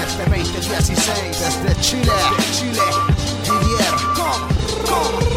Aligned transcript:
En 0.00 0.06
este 0.06 0.24
2016 0.70 1.40
desde 1.40 1.80
Chile. 1.82 2.12
Chile. 2.52 2.80
Didier. 3.44 3.94
Con, 4.14 4.48
con. 4.86 5.29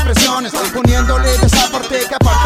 Expresiones. 0.00 0.52
Poniéndole 0.72 1.36
de 1.38 1.46
esa 1.46 1.70
parte 1.70 1.98
que 2.08 2.14
aparta 2.14 2.39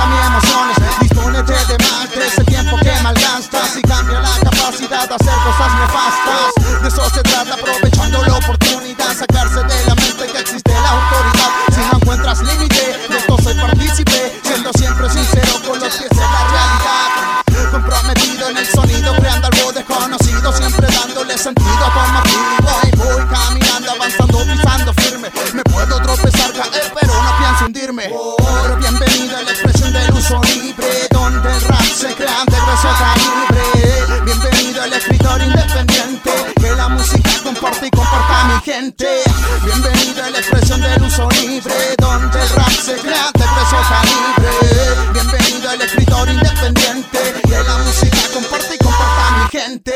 escritor 45.95 46.29
independiente. 46.29 47.19
Que 47.43 47.63
la 47.63 47.79
música 47.79 48.19
comparte 48.33 48.75
y 48.75 48.79
comporta 48.79 49.29
a 49.29 49.39
mi 49.39 49.51
gente. 49.51 49.93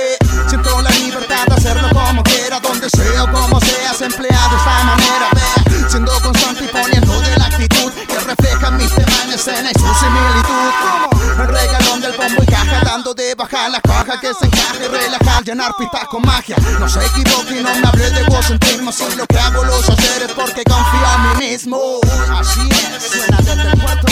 Siento 0.48 0.80
la 0.80 0.90
libertad 0.90 1.46
de 1.46 1.54
hacerlo 1.54 1.88
como 1.92 2.22
quiera, 2.22 2.60
donde 2.60 2.88
sea 2.90 3.24
o 3.24 3.32
como 3.32 3.60
seas 3.60 4.00
empleado 4.00 4.50
de 4.50 4.56
esta 4.56 4.84
manera. 4.84 5.28
Vea, 5.32 5.88
siendo 5.88 6.12
constante 6.20 6.64
y 6.64 6.68
poniendo 6.68 7.20
de 7.20 7.36
la 7.36 7.46
actitud 7.46 7.92
que 7.92 8.18
refleja 8.18 8.70
mis 8.72 8.94
temas 8.94 9.48
en 9.48 9.66
y 9.66 9.74
su 9.74 9.94
similitud. 9.94 10.70
Como 11.10 11.42
el 11.42 11.48
regalón 11.48 12.00
del 12.00 12.12
bombo 12.16 12.42
y 12.42 12.46
caja, 12.46 12.80
dando 12.84 13.14
de 13.14 13.34
baja 13.34 13.68
la 13.68 13.80
caja 13.80 14.20
que 14.20 14.32
se 14.34 14.46
encaje 14.46 14.88
relajar, 14.88 15.44
llenar 15.44 15.72
pistas 15.78 16.04
con 16.08 16.22
magia. 16.22 16.56
No 16.78 16.88
se 16.88 17.04
equivoque 17.04 17.58
y 17.58 17.62
no 17.62 17.74
me 17.74 17.88
hable 17.88 18.10
de 18.10 18.20
egocentrismo. 18.20 18.92
Si 18.92 19.04
lo 19.16 19.26
que 19.26 19.38
hago 19.38 19.64
lo 19.64 19.82
sé 19.82 19.92
hacer 19.92 20.22
es 20.22 20.32
porque 20.32 20.62
confío 20.64 21.06
en 21.16 21.22
mí 21.22 21.46
mismo. 21.50 22.00
Así 22.38 22.68
es, 22.70 23.10
suena 23.10 23.38
desde 23.38 23.70
el 23.70 23.80
puerto 23.80 24.06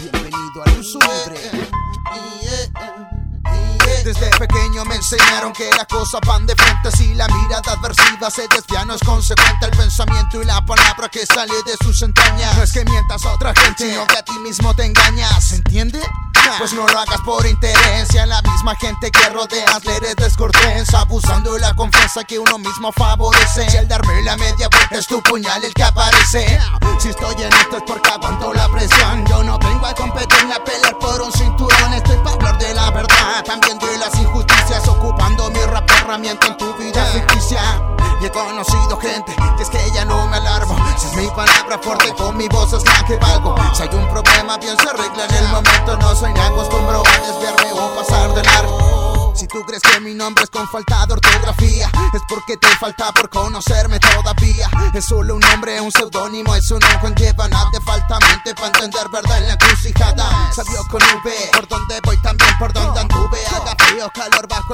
Bienvenido 0.00 0.62
al 0.64 0.78
uso 0.78 0.98
libre. 0.98 1.50
Desde 4.02 4.30
pequeño 4.38 4.84
me 4.86 4.96
enseñaron 4.96 5.52
que 5.52 5.68
las 5.76 5.86
cosas 5.86 6.20
van 6.26 6.46
de 6.46 6.56
frente 6.56 6.90
Si 6.90 7.14
la 7.14 7.28
mirada 7.28 7.72
adversiva 7.72 8.30
se 8.30 8.48
desvía 8.48 8.84
no 8.84 8.94
es 8.94 9.02
consecuente 9.02 9.66
El 9.66 9.70
pensamiento 9.76 10.42
y 10.42 10.44
la 10.44 10.64
palabra 10.64 11.08
que 11.08 11.24
sale 11.24 11.54
de 11.66 11.76
sus 11.84 12.02
entrañas 12.02 12.56
No 12.56 12.62
es 12.64 12.72
que 12.72 12.84
mientas 12.84 13.24
a 13.24 13.32
otra 13.34 13.54
gente, 13.54 13.90
sino 13.90 14.06
que 14.06 14.16
a 14.16 14.24
ti 14.24 14.38
mismo 14.40 14.74
te 14.74 14.86
engañas 14.86 15.44
¿Se 15.44 15.56
entiende? 15.56 16.00
Pues 16.58 16.72
no 16.74 16.86
lo 16.86 16.98
hagas 16.98 17.20
por 17.24 17.46
interés 17.46 18.12
Y 18.14 18.18
a 18.18 18.26
la 18.26 18.40
misma 18.42 18.74
gente 18.76 19.10
que 19.10 19.28
rodeas 19.30 19.84
le 19.84 19.96
eres 19.96 20.16
descortés 20.16 20.92
Abusando 20.94 21.54
de 21.54 21.60
la 21.60 21.74
confianza 21.74 22.24
que 22.24 22.38
uno 22.38 22.58
mismo 22.58 22.92
favorece. 22.92 23.68
Si 23.70 23.76
al 23.76 23.88
darme 23.88 24.22
la 24.22 24.36
media 24.36 24.68
vuelta 24.68 24.98
es 24.98 25.06
tu 25.06 25.22
puñal 25.22 25.62
el 25.64 25.72
que 25.74 25.82
aparece. 25.82 26.58
Si 26.98 27.08
estoy 27.08 27.34
en 27.42 27.52
esto 27.52 27.78
es 27.78 27.82
porque 27.86 28.10
aguanto 28.10 28.52
la 28.52 28.68
presión. 28.68 29.26
Yo 29.26 29.42
no 29.42 29.58
vengo 29.58 29.86
a 29.86 29.94
competir 29.94 30.44
ni 30.46 30.52
a 30.52 30.62
pelear 30.62 30.98
por 30.98 31.20
un 31.20 31.32
cinturón 31.32 31.94
Estoy 31.94 32.16
para 32.18 32.32
hablar 32.32 32.58
de 32.58 32.74
la 32.74 32.90
verdad, 32.90 33.44
también 33.44 33.78
de 33.78 33.98
las 33.98 34.14
injusticias 34.18 34.61
Ocupando 34.88 35.50
mi 35.50 35.60
rap 35.60 35.88
de 35.88 35.96
herramienta 35.96 36.46
en 36.46 36.56
tu 36.56 36.72
vida 36.74 37.04
ficticia. 37.06 37.60
Y 38.20 38.26
he 38.26 38.30
conocido 38.30 38.96
gente 38.98 39.34
que 39.56 39.62
es 39.62 39.68
que 39.68 39.78
ya 39.94 40.04
no 40.04 40.26
me 40.28 40.36
alarmo. 40.36 40.76
Si 40.98 41.06
es 41.06 41.16
mi 41.16 41.26
palabra 41.28 41.78
fuerte 41.78 42.12
con 42.14 42.36
mi 42.36 42.48
voz 42.48 42.72
es 42.72 42.84
la 42.84 43.04
que 43.04 43.16
valgo. 43.16 43.54
Si 43.74 43.82
hay 43.82 43.88
un 43.94 44.08
problema 44.08 44.56
bien 44.58 44.76
se 44.78 44.88
arregla 44.88 45.26
en 45.26 45.34
el 45.34 45.48
momento. 45.48 45.96
No 45.98 46.14
soy 46.14 46.30
acostumbro 46.30 47.02
a 47.04 47.26
desviarme 47.26 47.72
o 47.72 47.94
pasar 47.96 48.34
de 48.34 48.42
largo. 48.42 49.02
Si 49.34 49.48
tú 49.48 49.62
crees 49.66 49.82
que 49.82 49.98
mi 50.00 50.14
nombre 50.14 50.44
es 50.44 50.50
con 50.50 50.68
falta 50.68 51.06
de 51.06 51.14
ortografía 51.14 51.90
Es 52.14 52.22
porque 52.28 52.56
te 52.58 52.68
falta 52.76 53.10
por 53.12 53.28
conocerme 53.28 53.98
todavía. 53.98 54.70
Es 54.94 55.04
solo 55.06 55.34
un 55.34 55.40
nombre, 55.40 55.80
un 55.80 55.90
seudónimo 55.90 56.54
Eso 56.54 56.78
no 56.78 57.00
conlleva 57.00 57.48
nada, 57.48 57.68
te 57.72 57.80
falta 57.80 58.18
mente 58.20 58.54
para 58.54 58.68
entender 58.68 59.08
verdad 59.08 59.38
en 59.38 59.48
la 59.48 59.52
encrucijada. 59.54 60.52
Salió 60.54 60.84
con 60.88 61.00
V, 61.02 61.32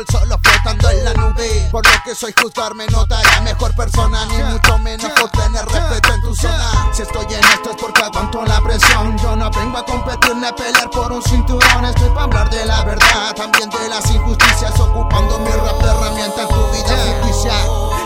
el 0.01 0.07
sol 0.07 0.31
o 0.31 0.39
flotando 0.39 0.91
en 0.91 1.05
la 1.05 1.15
nube. 1.15 1.69
Por 1.71 1.85
lo 1.85 1.93
que 2.05 2.15
soy 2.15 2.33
juzgarme 2.41 2.87
no 2.87 3.07
te 3.07 3.15
hará 3.15 3.41
mejor 3.41 3.75
persona 3.75 4.25
Ni 4.27 4.43
mucho 4.43 4.79
menos 4.79 5.11
por 5.13 5.31
tener 5.31 5.65
respeto 5.65 6.15
en 6.15 6.23
tu 6.23 6.35
zona. 6.35 6.71
Si 6.93 7.03
estoy 7.03 7.25
en 7.25 7.45
esto 7.45 7.71
es 7.71 7.77
porque 7.77 8.03
aguanto 8.03 8.45
la 8.45 8.61
presión. 8.61 9.17
Yo 9.19 9.37
no 9.37 9.51
vengo 9.51 9.79
a 9.79 9.85
competir 9.85 10.37
ni 10.37 10.47
a 10.47 10.55
pelear 10.55 10.91
por 10.91 11.13
un 11.13 11.23
cinturón. 11.23 11.85
Estoy 11.85 12.09
para 12.11 12.23
hablar 12.23 12.51
de 12.51 12.65
la 12.65 12.85
verdad, 12.85 13.35
también 13.35 13.71
de 13.71 13.89
las 13.89 14.11
injusticias 14.11 14.79
Ocupando 14.79 15.39
mi 15.41 15.51
rap 15.51 15.83
de 15.83 15.91
herramienta 15.91 16.43
en 16.43 16.49
tu 16.49 16.67
vida 16.71 16.97
ficticia. 17.05 17.53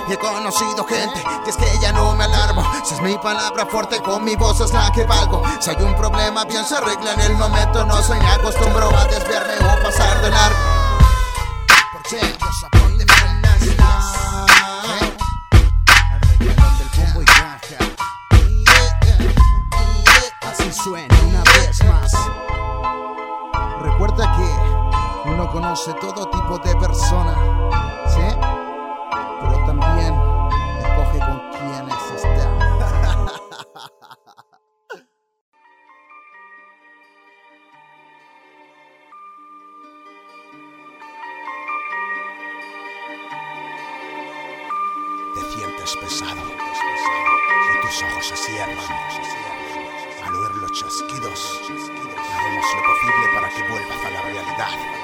Y 0.09 0.13
he 0.13 0.19
conocido 0.19 0.85
gente 0.85 1.23
que 1.45 1.51
es 1.51 1.57
que 1.57 1.79
ya 1.81 1.93
no 1.93 2.15
me 2.15 2.25
alarmo. 2.25 2.65
Si 2.85 2.95
es 2.95 3.03
mi 3.03 3.17
palabra 3.19 3.67
fuerte 3.67 4.01
con 4.03 4.25
mi 4.25 4.37
voz 4.37 4.61
es 4.61 4.73
la 4.73 4.91
que 4.93 5.05
valgo. 5.05 5.43
Si 5.61 5.71
hay 5.71 5.77
un 5.83 5.95
problema 5.95 6.45
bien 6.45 6.65
se 6.65 6.77
arregla 6.77 7.13
en 7.15 7.21
el 7.21 7.37
momento. 7.37 7.85
No 7.85 8.03
soy 8.03 8.19
ni 8.19 8.27
acostumbro 8.27 8.97
a 8.97 9.05
desviarme 9.07 9.55
o 9.61 9.83
pasar 9.83 10.23
de 10.23 10.31
largo 10.31 10.83
los 12.13 12.61
sapón 12.61 12.99
de 12.99 13.07
del 13.07 13.15
bombo 16.95 17.23
y 17.23 17.25
caja. 17.25 17.79
Así 20.43 20.71
suena 20.75 21.15
una 21.27 21.43
vez 21.43 21.83
más. 21.85 22.13
Recuerda 23.81 24.31
que 24.37 25.31
uno 25.31 25.51
conoce 25.53 25.95
todo 26.03 26.29
tipo 26.29 26.59
de 26.59 26.77
personas, 26.77 27.39
¿sí? 28.09 28.37
Pero 29.41 29.65
también 29.65 30.15
escoge 30.83 31.19
con 31.19 31.41
quienes 31.51 31.97
está. 32.15 32.52
Vuelvas 53.87 54.05
a 54.05 54.11
la 54.11 54.23
realidad. 54.23 55.02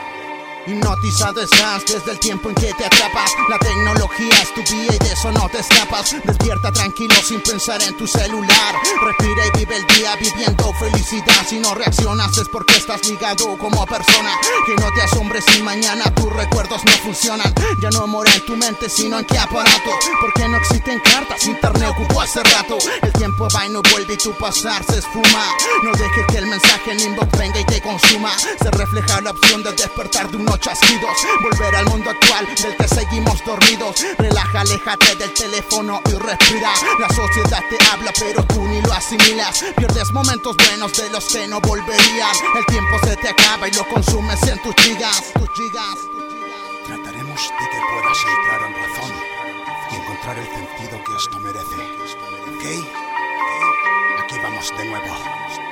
Hipnotizado 0.69 1.41
estás 1.41 1.83
desde 1.87 2.11
el 2.11 2.19
tiempo 2.19 2.51
en 2.51 2.55
que 2.55 2.75
te 2.75 2.85
atrapas. 2.85 3.31
La 3.49 3.59
tecnología 3.59 4.35
es 4.43 4.53
tu 4.53 4.61
vida 4.71 4.95
y 4.95 4.99
de 4.99 5.13
eso 5.15 5.33
no 5.33 5.49
te 5.49 5.61
escapas. 5.61 6.15
Despierta 6.23 6.71
tranquilo 6.71 7.15
sin 7.27 7.41
pensar 7.41 7.81
en 7.81 7.97
tu 7.97 8.07
celular. 8.07 8.75
Respira 9.03 9.47
y 9.47 9.59
vive 9.59 9.77
el 9.79 9.87
día 9.97 10.15
viviendo 10.17 10.71
felicidad. 10.75 11.47
Si 11.49 11.59
no 11.59 11.75
reaccionas 11.75 12.37
es 12.37 12.49
porque 12.51 12.77
estás 12.77 13.03
ligado 13.09 13.57
como 13.57 13.87
persona. 13.87 14.31
Que 14.67 14.75
no 14.75 14.93
te 14.93 15.01
asombres 15.01 15.43
si 15.47 15.63
mañana 15.63 16.05
tus 16.15 16.31
recuerdos 16.35 16.85
no 16.85 16.93
funcionan. 17.03 17.51
Ya 17.81 17.89
no 17.89 18.07
mora 18.07 18.31
en 18.35 18.45
tu 18.45 18.55
mente, 18.55 18.91
sino 18.91 19.21
en 19.21 19.25
qué 19.25 19.39
aparato. 19.39 19.91
Porque 20.21 20.47
no 20.49 20.59
existen 20.59 21.01
cartas, 21.01 21.47
internet 21.47 21.95
ocupó 21.97 22.21
hace 22.21 22.43
rato. 22.43 22.77
El 23.01 23.13
tiempo 23.15 23.49
va 23.55 23.65
y 23.65 23.71
no 23.71 23.81
vuelve 23.91 24.15
y 24.15 24.19
tu 24.19 24.33
pasar 24.33 24.85
se 24.85 24.99
esfuma. 24.99 25.49
No 25.83 25.93
dejes 25.93 26.27
que 26.27 26.37
el 26.37 26.47
mensaje 26.47 26.93
en 26.93 27.01
inbox 27.01 27.39
venga 27.39 27.59
y 27.59 27.65
te 27.65 27.81
consuma. 27.81 28.37
Se 28.39 28.71
refleja 28.71 29.23
la 29.23 29.31
opción 29.31 29.63
de 29.63 29.73
despertar 29.73 30.31
de 30.31 30.37
un 30.37 30.58
chasquidos. 30.61 31.17
Volver 31.43 31.77
al 31.77 31.87
mundo 31.87 32.11
actual 32.11 32.47
del 32.47 32.77
que 32.77 32.89
seguimos 32.89 33.45
dormidos. 33.45 34.05
Relaja, 34.19 34.61
aléjate 34.61 35.17
del 35.17 35.33
teléfono 35.33 36.01
y 36.09 36.15
respira. 36.15 36.73
La 36.99 37.09
sociedad 37.09 37.63
te 37.71 37.79
habla, 37.93 38.13
pero 38.19 38.43
tú 38.45 38.63
ni 38.67 38.81
lo 38.83 38.93
asimilas. 38.93 39.65
Pierdes 39.77 40.13
momentos 40.13 40.57
buenos 40.57 40.93
de 40.95 41.11
los 41.11 41.25
que 41.27 41.49
no 41.49 41.61
volverían. 41.61 42.35
El 42.57 42.67
tiempo 42.67 42.99
se 43.05 43.17
te 43.17 43.29
acaba 43.29 43.69
y 43.69 43.73
lo 43.73 43.87
consumes 43.89 44.43
en 44.45 44.61
tus 44.63 44.75
gigas. 44.77 45.33
Tus 45.35 45.51
gigas. 45.51 45.99
Trataremos 46.87 47.41
de 47.43 47.69
que 47.71 47.81
puedas 47.93 48.19
entrar 48.19 48.63
en 48.63 48.75
razón 48.75 49.13
y 49.91 49.97
encontrar 49.97 50.39
el 50.39 50.47
sentido 50.47 51.05
que 51.05 51.17
esto 51.17 51.39
merece. 51.39 51.77
¿Ok? 52.49 52.65
Aquí 54.23 54.37
vamos 54.43 54.73
de 54.77 54.85
nuevo. 54.85 55.68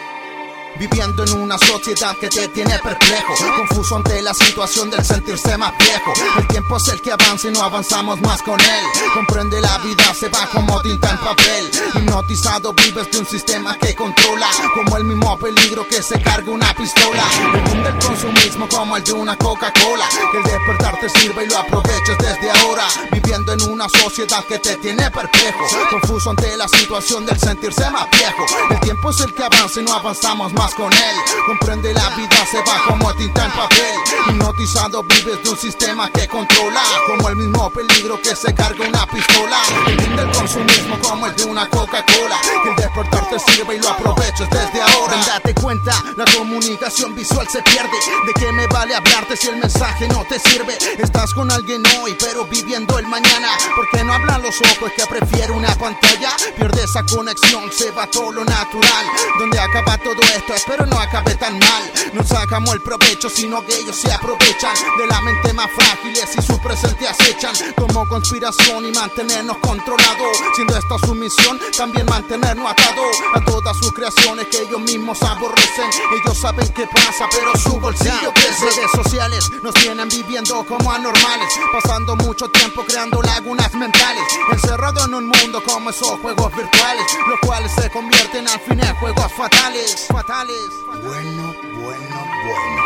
Viviendo 0.79 1.25
en 1.25 1.33
una 1.41 1.57
sociedad 1.57 2.15
que 2.21 2.29
te 2.29 2.49
tiene 2.49 2.79
perplejo. 2.79 3.35
Confuso 3.57 3.97
ante 3.97 4.21
la 4.21 4.35
situación 4.35 4.91
del 4.91 5.05
sentirse 5.05 5.57
más 5.57 5.73
viejo. 5.79 6.13
El 6.39 6.47
tiempo 6.49 6.77
es 6.77 6.89
el 6.89 7.01
que 7.01 7.13
avanza 7.13 7.49
y 7.49 7.53
no 7.53 7.63
avanzamos 7.63 8.21
más 8.21 8.43
con 8.43 8.61
él. 8.61 8.85
Comprende 9.15 9.61
la 9.61 9.79
vida 9.79 10.13
se 10.13 10.29
va 10.29 10.47
como 10.53 10.81
tinta 10.83 11.11
en 11.11 11.19
papel. 11.19 11.71
Hipnotizado 11.95 12.75
vives 12.75 13.11
de 13.11 13.19
un 13.19 13.27
sistema 13.27 13.77
que 13.79 13.95
controla. 13.95 14.49
Como 14.75 14.97
el 14.99 15.05
mismo 15.05 15.39
peligro 15.39 15.87
que 15.89 16.03
se 16.03 16.21
carga 16.21 16.51
una 16.51 16.75
pistola. 16.75 17.25
El 17.73 17.83
del 17.83 17.99
consumismo 17.99 18.69
como 18.69 18.97
el 18.99 19.05
de 19.05 19.13
una 19.13 19.37
Coca-Cola. 19.37 20.07
Que 20.31 20.39
el 20.39 20.45
despertar 20.45 21.01
te 21.01 21.09
sirve 21.09 21.45
y 21.45 21.49
lo 21.49 21.59
aproveches 21.59 22.19
desde 22.19 22.51
ahora. 22.51 22.85
Viviendo 23.13 23.53
en 23.55 23.63
una 23.63 23.89
sociedad 23.89 24.45
que 24.45 24.59
te 24.59 24.77
tiene 24.77 25.11
perplejo. 25.11 25.65
Confuso 25.91 26.31
ante 26.31 26.55
la 26.57 26.69
situación 26.69 27.25
del 27.25 27.39
sentirse 27.39 27.89
más 27.91 28.09
viejo. 28.11 28.45
El 28.71 28.81
tiempo 28.81 29.11
es 29.11 29.21
el 29.21 29.33
que 29.33 29.43
avanza 29.43 29.81
y 29.81 29.85
no 29.85 29.95
avanzamos 29.95 30.53
más 30.53 30.66
con 30.75 30.93
él. 30.93 31.17
Comprende 31.47 31.93
la 31.93 32.09
vida, 32.11 32.47
se 32.51 32.59
va 32.59 32.83
como 32.89 33.15
tinta 33.15 33.45
en 33.45 33.51
papel. 33.53 33.95
Hipnotizado 34.29 35.03
vives 35.05 35.43
de 35.43 35.51
un 35.51 35.57
sistema 35.57 36.11
que 36.11 36.27
controla. 36.27 36.83
Como 37.07 37.29
el 37.29 37.37
mismo 37.37 37.71
peligro 37.71 38.21
que 38.21 38.35
se 38.35 38.55
carga 38.55 38.87
una 38.87 39.07
pistola. 39.07 39.59
El 39.87 40.31
consumismo 40.33 40.99
como 41.01 41.27
el 41.27 41.37
de 41.37 41.45
una 41.45 41.69
Coca-Cola. 41.69 42.39
El 42.67 42.77
despertar 42.77 43.29
te 43.29 43.39
sirve 43.39 43.77
y 43.77 43.81
lo 43.81 43.89
aproveches 43.91 44.49
desde 44.51 44.83
ahora. 44.83 45.17
Date 45.27 45.55
cuenta, 45.55 45.93
la 46.17 46.25
comunicación 46.37 47.15
visual 47.15 47.47
se 47.49 47.63
pierde. 47.63 47.97
¿De 48.27 48.33
qué 48.35 48.51
me 48.53 48.67
vale 48.67 48.95
hablarte 48.95 49.37
si 49.37 49.49
el 49.49 49.57
mensaje 49.57 50.09
no 50.09 50.25
te 50.29 50.39
sirve? 50.39 50.77
Estás 50.99 51.33
con 51.35 51.51
alguien 51.51 51.83
hoy, 52.01 52.17
pero 52.19 52.45
viviendo 52.45 52.99
el 52.99 53.07
mañana. 53.07 53.49
¿Por 53.75 53.89
qué 53.91 54.03
no 54.05 54.15
hablan 54.15 54.43
los 54.43 54.55
ojos 54.61 54.91
que 54.97 55.07
prefiero 55.07 55.55
una 55.55 55.75
pantalla? 55.77 56.31
Pierde 56.57 56.85
esa 56.85 57.05
conexión, 57.05 57.71
se 57.73 57.91
va 57.93 58.07
todo 58.07 58.33
lo 58.33 58.45
natural. 58.45 59.07
Donde 59.39 59.59
acaba 59.61 59.99
todo 59.99 60.21
esto 60.35 60.56
pero 60.67 60.87
no 60.87 60.99
acabe 60.99 61.35
tan 61.35 61.59
mal. 61.59 61.93
No 62.13 62.23
sacamos 62.25 62.75
el 62.75 62.81
provecho, 62.81 63.29
sino 63.29 63.65
que 63.67 63.75
ellos 63.77 63.97
se 63.97 64.13
aprovechan 64.13 64.75
de 64.99 65.07
la 65.07 65.21
mente 65.21 65.53
más 65.53 65.69
frágiles 65.73 66.31
y 66.37 66.43
su 66.43 66.59
presente 66.61 67.09
acechan 67.09 67.55
como 67.77 68.09
conspiración 68.09 68.87
y 68.87 68.93
mantenernos 68.93 69.59
controlados. 69.59 70.39
Siendo 70.55 70.77
esta 70.77 70.99
su 70.99 71.15
misión, 71.15 71.61
también 71.77 72.07
mantenernos 72.07 72.71
atados 72.71 73.17
a 73.35 73.45
todas 73.45 73.77
sus 73.77 73.93
creaciones 73.93 74.47
que 74.47 74.63
ellos 74.63 74.81
mismos 74.81 75.23
aborrecen. 75.23 75.91
Ellos 76.23 76.39
saben 76.39 76.69
qué 76.73 76.87
pasa, 76.87 77.27
pero 77.31 77.55
su 77.57 77.79
bolsillo 77.81 78.33
crece. 78.33 78.67
Redes 78.67 78.91
sociales 78.95 79.51
nos 79.63 79.75
tienen 79.75 80.09
viviendo 80.09 80.65
como 80.65 80.91
anormales, 80.91 81.53
pasando 81.73 82.17
mucho 82.17 82.49
tiempo 82.49 82.85
creando 82.87 83.21
lagunas 83.23 83.73
mentales, 83.75 84.25
encerrado 84.53 85.05
en 85.05 85.15
un 85.15 85.27
mundo 85.27 85.63
como 85.65 85.91
esos 85.91 86.19
juegos 86.21 86.55
virtuales, 86.55 87.07
los 87.29 87.41
cuales 87.41 87.73
se 87.73 87.91
convierten 87.91 88.49
al 88.49 88.61
fin 88.61 88.81
en 88.81 88.95
juegos 88.97 89.33
fatales. 89.33 90.07
fatales. 90.09 90.46
Bueno, 90.47 91.55
bueno, 91.75 92.27
bueno. 92.45 92.83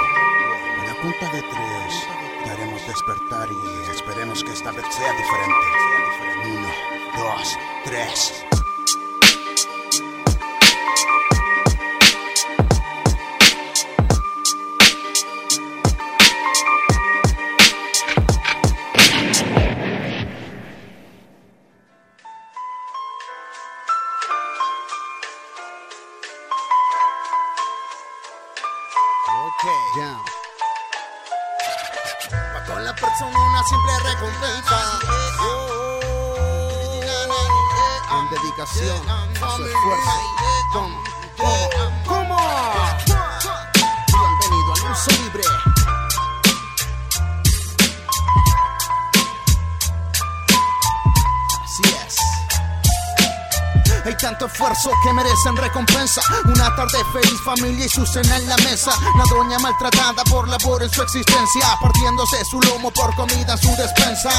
A 0.79 0.85
la 0.87 0.95
cuenta 1.03 1.31
de 1.31 1.43
tres 1.43 2.07
te 2.43 2.51
haremos 2.51 2.87
despertar 2.87 3.53
y 3.53 3.91
esperemos 3.91 4.43
que 4.43 4.53
esta 4.53 4.73
vez 4.73 4.87
sea 4.91 5.13
diferente. 5.13 5.67
Uno, 6.47 6.69
dos, 7.19 7.59
tres. 7.85 8.60
Merecen 55.41 55.57
recompensa. 55.57 56.21
Una 56.45 56.75
tarde 56.75 56.99
feliz, 57.11 57.41
familia 57.45 57.87
y 57.87 57.89
su 57.89 58.07
cena 58.07 58.37
en 58.37 58.49
la 58.49 58.57
mesa. 58.59 58.93
La 59.17 59.25
doña 59.31 59.59
maltratada 59.59 60.25
por 60.25 60.49
labor 60.49 60.83
en 60.83 60.91
su 60.91 61.03
existencia, 61.03 61.67
partiéndose 61.81 62.45
su 62.45 62.61
lomo 62.61 62.91
por 62.91 63.15
comida 63.17 63.53
en 63.53 63.59
su 63.59 63.69
despensa. 63.77 64.31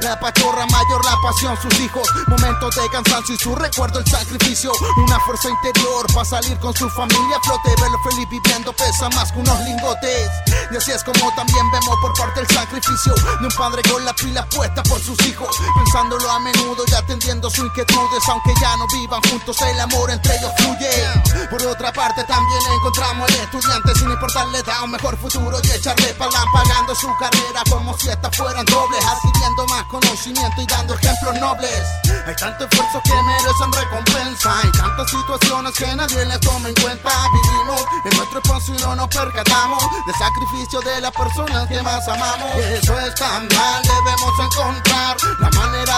La 0.00 0.18
pachorra 0.18 0.66
mayor, 0.66 1.04
la 1.04 1.16
pasión, 1.22 1.56
sus 1.60 1.80
hijos. 1.80 2.08
Momentos 2.28 2.74
de 2.76 2.88
cansancio 2.90 3.34
y 3.34 3.38
su 3.38 3.54
recuerdo, 3.54 3.98
el 3.98 4.06
sacrificio. 4.06 4.72
Una 4.96 5.18
fuerza 5.20 5.48
interior 5.48 6.06
para 6.12 6.24
salir 6.24 6.58
con 6.58 6.74
su 6.74 6.88
familia 6.90 7.36
a 7.36 7.40
flote. 7.40 7.70
Verlo 7.80 7.98
feliz 8.04 8.28
viviendo 8.30 8.72
pesa 8.72 9.08
más 9.10 9.32
que 9.32 9.38
unos 9.40 9.58
lingotes. 9.60 10.30
Y 10.70 10.76
así 10.76 10.92
es 10.92 11.02
como 11.02 11.34
también 11.34 11.70
vemos 11.70 11.96
por 12.00 12.14
parte 12.14 12.40
el 12.40 12.48
sacrificio 12.48 13.14
de 13.40 13.46
un 13.46 13.52
padre 13.56 13.82
con 13.90 14.04
la 14.04 14.12
pila 14.14 14.46
puesta 14.46 14.82
por 14.84 15.00
sus 15.00 15.18
hijos. 15.26 15.56
Pensándolo 15.74 16.30
a 16.30 16.38
menudo 16.40 16.84
y 16.86 16.94
atendiendo 16.94 17.50
sus 17.50 17.64
inquietudes, 17.64 18.22
aunque 18.28 18.52
ya 18.60 18.76
no 18.76 18.86
vivan 18.88 19.20
juntos 19.30 19.60
el 19.62 19.80
amor 19.80 20.10
entre 20.10 20.36
ellos 20.36 20.52
fluye. 20.58 21.48
Por 21.50 21.62
otra 21.66 21.92
parte 21.92 22.03
también 22.12 22.60
encontramos 22.76 23.30
al 23.30 23.36
estudiante 23.36 23.94
sin 23.94 24.10
importarle 24.10 24.62
da 24.62 24.82
un 24.82 24.90
mejor 24.90 25.16
futuro 25.16 25.58
y 25.62 25.70
echarle 25.70 26.12
palan 26.14 26.44
pagando 26.52 26.94
su 26.94 27.08
carrera 27.16 27.62
como 27.70 27.96
si 27.96 28.10
estas 28.10 28.36
fueran 28.36 28.64
dobles, 28.66 29.04
adquiriendo 29.04 29.66
más 29.68 29.84
conocimiento 29.84 30.60
y 30.60 30.66
dando 30.66 30.94
ejemplos 30.94 31.40
nobles. 31.40 31.82
Hay 32.26 32.36
tanto 32.36 32.64
esfuerzo 32.64 33.00
que 33.04 33.22
merecen 33.22 33.72
recompensa, 33.72 34.60
hay 34.62 34.72
tantas 34.72 35.10
situaciones 35.10 35.72
que 35.72 35.96
nadie 35.96 36.24
les 36.26 36.40
toma 36.40 36.68
en 36.68 36.74
cuenta. 36.74 37.10
Vivimos 37.32 37.84
en 38.04 38.16
nuestro 38.16 38.38
espacio 38.40 38.74
y 38.74 38.78
no 38.82 38.96
nos 38.96 39.08
percatamos 39.08 39.82
del 40.06 40.14
sacrificio 40.14 40.80
de 40.82 41.00
las 41.00 41.12
personas 41.12 41.68
que 41.68 41.82
más 41.82 42.06
amamos. 42.06 42.54
Eso 42.56 42.98
es 43.00 43.14
tan 43.14 43.48
mal, 43.48 43.82
debemos 43.82 44.32
encontrar 44.40 45.16
la 45.40 45.50
manera 45.50 45.93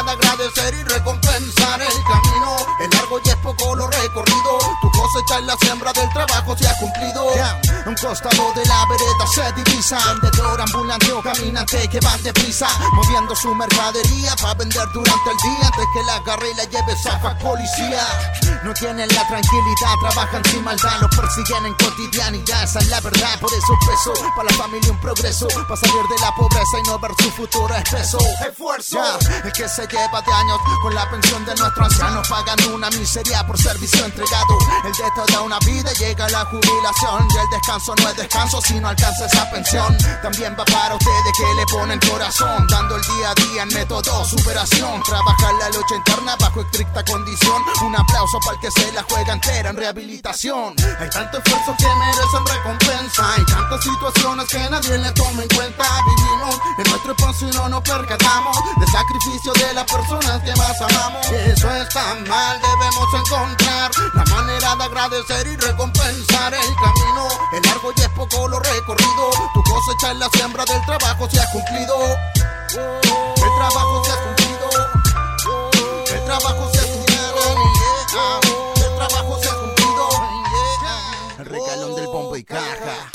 recorrido. 8.15 8.46
Divisa. 9.87 10.15
Vendedor 10.21 10.61
ambulante 10.61 11.13
o 11.13 11.23
caminante 11.23 11.89
que 11.89 12.01
van 12.01 12.23
deprisa, 12.23 12.67
moviendo 12.93 13.35
su 13.37 13.55
mercadería 13.55 14.35
para 14.41 14.55
vender 14.55 14.89
durante 14.93 15.31
el 15.31 15.37
día 15.39 15.67
antes 15.67 15.87
que 15.93 16.03
la 16.05 16.15
agarre 16.17 16.51
y 16.51 16.55
la 16.55 16.65
lleve 16.65 16.95
a 17.11 17.39
policía. 17.39 18.03
No 18.65 18.73
tienen 18.75 19.09
la 19.15 19.27
tranquilidad, 19.29 19.95
trabajan 20.01 20.45
sin 20.47 20.65
maldad, 20.65 21.01
los 21.01 21.11
persiguen 21.15 21.67
en 21.67 21.75
cotidianidad, 21.75 22.65
esa 22.65 22.79
es 22.81 22.89
la 22.89 23.01
verdad. 23.01 23.39
Por 23.41 23.53
eso 23.53 23.79
peso, 23.87 24.13
para 24.35 24.51
la 24.51 24.57
familia 24.57 24.91
un 24.91 25.01
progreso, 25.01 25.47
para 25.49 25.77
salir 25.77 26.03
de 26.09 26.21
la 26.21 26.35
pobreza 26.35 26.79
y 26.79 26.89
no 26.89 26.99
ver 26.99 27.11
su 27.19 27.31
futuro 27.31 27.75
espeso. 27.75 28.19
Esfuerzo, 28.49 28.99
el 29.45 29.53
que 29.53 29.69
se 29.69 29.87
lleva 29.87 30.23
de 30.23 30.33
años 30.33 30.59
con 30.83 30.95
la 30.95 31.09
pensión 31.11 31.45
de 31.45 31.55
nuestros 31.55 31.87
ancianos, 31.87 32.29
pagando 32.29 32.75
una 32.75 32.91
miseria 32.91 33.47
por 33.47 33.61
servicio 33.61 34.05
entregado. 34.05 34.59
El 34.85 34.93
de 34.93 35.11
toda 35.15 35.43
una 35.43 35.59
vida 35.61 35.93
llega 35.93 36.29
la 36.29 36.45
jubilación 36.47 37.29
y 37.31 37.37
el 37.39 37.51
descanso 37.51 37.95
no 37.97 38.09
es 38.09 38.17
descanso 38.17 38.61
si 38.63 38.81
no 38.81 38.89
alcanza 38.89 39.27
esa 39.27 39.51
pensión. 39.51 39.76
También 40.23 40.57
va 40.59 40.65
para 40.65 40.95
ustedes 40.95 41.33
que 41.37 41.55
le 41.55 41.67
ponen 41.67 42.01
corazón, 42.01 42.67
dando 42.69 42.97
el 42.97 43.03
día 43.03 43.31
a 43.31 43.35
día 43.35 43.63
en 43.63 43.69
método 43.69 44.25
superación. 44.25 45.03
Trabajar 45.03 45.55
la 45.55 45.69
lucha 45.69 45.97
interna 45.97 46.35
bajo 46.37 46.63
estricta 46.63 47.05
condición. 47.05 47.63
Un 47.83 47.95
aplauso 47.95 48.39
para 48.41 48.55
el 48.55 48.61
que 48.61 48.71
se 48.71 48.91
la 48.93 49.03
juega 49.03 49.35
entera 49.35 49.71
en 49.71 49.77
rehabilitación. 49.77 50.75
Hay 50.99 51.11
tanto 51.11 51.39
esfuerzo 51.39 51.75
que 51.77 51.87
merecen 51.87 52.47
recompensa. 52.47 53.35
Hay 53.35 53.45
tantas 53.45 53.83
situaciones 53.85 54.49
que 54.49 54.71
nadie 54.71 54.99
le 54.99 55.13
toma 55.13 55.43
en 55.43 55.49
cuenta. 55.49 55.85
Vivimos 56.07 56.61
en 56.79 56.91
nuestro 56.91 57.13
espacio 57.13 57.49
y 57.49 57.53
no 57.53 57.69
nos 57.69 57.83
percatamos 57.83 58.57
del 58.79 58.89
sacrificio 58.89 59.53
de 59.53 59.75
las 59.75 59.85
personas 59.85 60.43
que 60.43 60.57
más 60.57 60.81
amamos. 60.81 61.27
Eso 61.29 61.71
está 61.71 62.15
mal, 62.27 62.61
debemos 62.63 63.15
encontrar 63.15 63.91
la 64.15 64.25
manera 64.25 64.77
de 64.77 64.85
agradecer 64.85 65.47
y 65.47 65.57
recompensar 65.57 66.55
el 66.55 66.75
camino. 66.77 67.29
El 67.53 67.63
largo 67.63 67.93
y 67.95 68.01
es 68.01 68.09
poco 68.11 68.49
lo 68.49 68.59
recorrido. 68.59 69.31
Cosecha 69.67 70.13
es 70.13 70.19
la 70.19 70.29
siembra 70.31 70.65
del 70.65 70.81
trabajo 70.85 71.29
se 71.31 71.41
ha 71.41 71.51
cumplido. 71.51 71.97
El 72.73 73.53
trabajo 73.59 74.05
se 74.05 74.13
ha 74.13 74.17
cumplido. 74.23 74.69
El 76.15 76.25
trabajo 76.25 76.71
se 76.73 76.81
ha 76.81 76.87
cumplido. 76.93 77.43
El 78.77 78.97
trabajo 78.97 79.39
se 79.43 79.49
ha 79.49 79.55
cumplido. 79.55 80.09
El 81.39 81.45
regalón 81.45 81.95
del 81.97 82.07
bombo 82.07 82.37
y 82.37 82.45
caja. 82.45 83.11